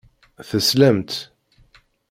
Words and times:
Teslamt. 0.49 1.11